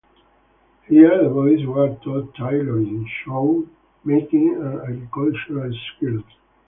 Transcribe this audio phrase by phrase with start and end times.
[0.87, 3.69] Here the boys were taught tailoring, shoe
[4.03, 6.23] making, and agricultural skills.